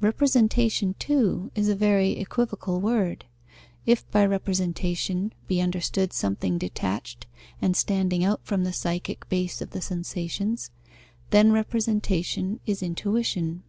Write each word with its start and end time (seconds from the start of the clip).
"Representation," 0.00 0.96
too, 0.98 1.52
is 1.54 1.68
a 1.68 1.76
very 1.76 2.18
equivocal 2.18 2.80
word. 2.80 3.26
If 3.86 4.10
by 4.10 4.26
representation 4.26 5.32
be 5.46 5.60
understood 5.60 6.12
something 6.12 6.58
detached 6.58 7.28
and 7.62 7.76
standing 7.76 8.24
out 8.24 8.40
from 8.42 8.64
the 8.64 8.72
psychic 8.72 9.28
base 9.28 9.60
of 9.62 9.70
the 9.70 9.80
sensations, 9.80 10.72
then 11.30 11.52
representation 11.52 12.58
is 12.66 12.82
intuition. 12.82 13.62